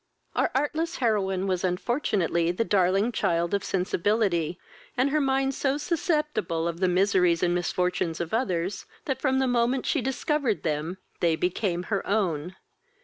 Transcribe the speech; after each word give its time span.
Our 0.35 0.49
artless 0.55 0.95
heroine 0.95 1.45
was 1.45 1.63
unfortunately 1.63 2.49
the 2.49 2.63
darling 2.63 3.11
child 3.11 3.53
of 3.53 3.63
sensibility, 3.63 4.57
and 4.97 5.11
her 5.11 5.21
mind 5.21 5.53
so 5.53 5.77
susceptible 5.77 6.67
of 6.67 6.79
the 6.79 6.87
miseries 6.87 7.43
and 7.43 7.53
misfortunes 7.53 8.19
of 8.19 8.33
others, 8.33 8.87
that, 9.05 9.21
from 9.21 9.37
the 9.37 9.45
moment 9.45 9.85
she 9.85 10.01
discovered 10.01 10.63
them, 10.63 10.97
they 11.19 11.35
became 11.35 11.83
her 11.83 12.03
own. 12.07 12.55